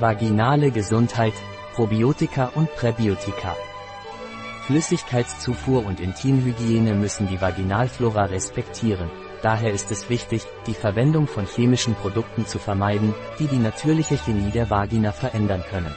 [0.00, 1.32] Vaginale Gesundheit,
[1.74, 3.56] Probiotika und Präbiotika.
[4.66, 9.10] Flüssigkeitszufuhr und Intimhygiene müssen die Vaginalflora respektieren.
[9.42, 14.50] Daher ist es wichtig, die Verwendung von chemischen Produkten zu vermeiden, die die natürliche Chemie
[14.50, 15.94] der Vagina verändern können.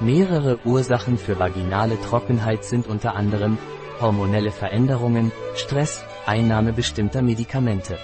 [0.00, 3.58] Mehrere Ursachen für vaginale Trockenheit sind unter anderem
[4.00, 7.98] hormonelle Veränderungen, Stress, Einnahme bestimmter Medikamente.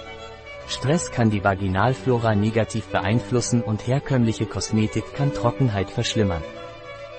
[0.67, 6.43] Stress kann die Vaginalflora negativ beeinflussen und herkömmliche Kosmetik kann Trockenheit verschlimmern.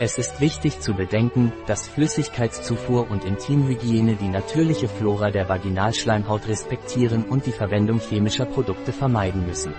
[0.01, 7.24] Es ist wichtig zu bedenken, dass Flüssigkeitszufuhr und Intimhygiene die natürliche Flora der Vaginalschleimhaut respektieren
[7.24, 9.74] und die Verwendung chemischer Produkte vermeiden müssen.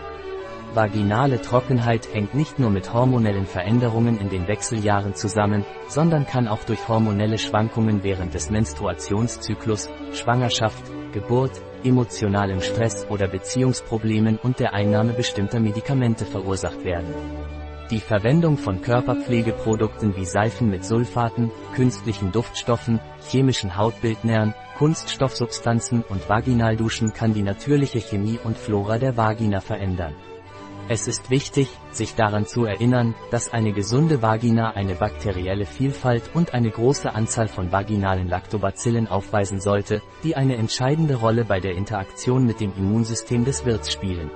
[0.73, 6.63] Vaginale Trockenheit hängt nicht nur mit hormonellen Veränderungen in den Wechseljahren zusammen, sondern kann auch
[6.63, 15.13] durch hormonelle Schwankungen während des Menstruationszyklus, Schwangerschaft, Geburt, emotionalem Stress oder Beziehungsproblemen und der Einnahme
[15.13, 17.13] bestimmter Medikamente verursacht werden.
[17.91, 27.13] Die Verwendung von Körperpflegeprodukten wie Seifen mit Sulfaten, künstlichen Duftstoffen, chemischen Hautbildnern, Kunststoffsubstanzen und Vaginalduschen
[27.13, 30.13] kann die natürliche Chemie und Flora der Vagina verändern.
[30.91, 36.55] Es ist wichtig, sich daran zu erinnern, dass eine gesunde Vagina eine bakterielle Vielfalt und
[36.55, 42.47] eine große Anzahl von vaginalen Lactobacillen aufweisen sollte, die eine entscheidende Rolle bei der Interaktion
[42.47, 44.31] mit dem Immunsystem des Wirts spielen.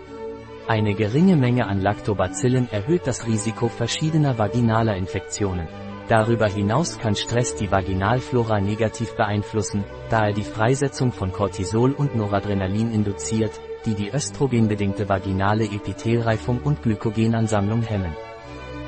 [0.67, 5.67] Eine geringe Menge an Lactobacillen erhöht das Risiko verschiedener vaginaler Infektionen.
[6.07, 12.15] Darüber hinaus kann Stress die Vaginalflora negativ beeinflussen, da er die Freisetzung von Cortisol und
[12.15, 18.15] Noradrenalin induziert, die die östrogenbedingte vaginale Epithelreifung und Glykogenansammlung hemmen.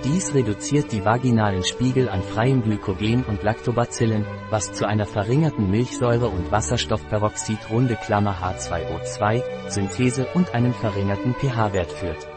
[0.04, 6.30] Dies reduziert die vaginalen Spiegel an freiem Glykogen und Lactobacillen, was zu einer verringerten Milchsäure-
[6.30, 12.35] und Wasserstoffperoxid runde Klammer H2O2 Synthese und einem verringerten pH-Wert führt.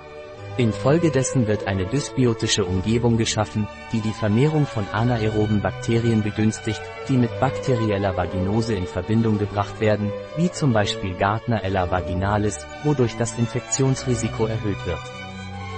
[0.58, 7.30] Infolgedessen wird eine dysbiotische Umgebung geschaffen, die die Vermehrung von anaeroben Bakterien begünstigt, die mit
[7.38, 14.84] bakterieller Vaginose in Verbindung gebracht werden, wie zum Beispiel Gardnerella vaginalis, wodurch das Infektionsrisiko erhöht
[14.84, 14.98] wird.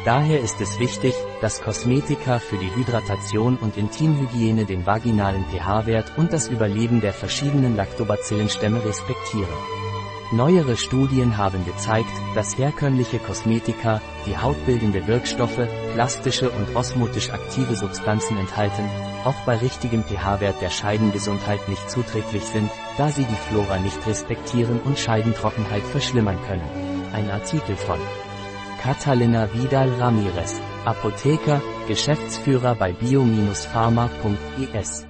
[0.07, 1.13] Daher ist es wichtig,
[1.43, 7.77] dass Kosmetika für die Hydratation und Intimhygiene den vaginalen pH-Wert und das Überleben der verschiedenen
[7.77, 9.90] Lactobacillenstämme respektieren.
[10.33, 18.39] Neuere Studien haben gezeigt, dass herkömmliche Kosmetika, die hautbildende Wirkstoffe, plastische und osmotisch aktive Substanzen
[18.39, 18.89] enthalten,
[19.25, 24.79] auch bei richtigem pH-Wert der Scheidengesundheit nicht zuträglich sind, da sie die Flora nicht respektieren
[24.85, 26.63] und Scheidentrockenheit verschlimmern können.
[27.13, 27.99] Ein Artikel von
[28.81, 35.10] Catalina Vidal Ramirez, Apotheker, Geschäftsführer bei bio-pharma.es.